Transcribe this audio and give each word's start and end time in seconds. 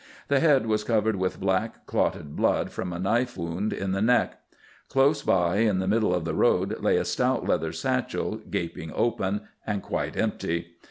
The 0.29 0.39
head 0.39 0.65
was 0.65 0.83
covered 0.83 1.17
with 1.17 1.39
black, 1.39 1.85
clotted 1.85 2.35
blood 2.35 2.71
from 2.71 2.91
a 2.91 2.97
knife 2.97 3.37
wound 3.37 3.71
in 3.71 3.91
the 3.91 4.01
neck. 4.01 4.39
Close 4.89 5.21
by, 5.21 5.57
in 5.57 5.77
the 5.77 5.87
middle 5.87 6.11
of 6.11 6.25
the 6.25 6.33
road, 6.33 6.79
lay 6.79 6.97
a 6.97 7.05
stout 7.05 7.47
leather 7.47 7.71
satchel, 7.71 8.37
gaping 8.49 8.91
open, 8.95 9.41
and 9.63 9.83
quite 9.83 10.17
empty. 10.17 10.77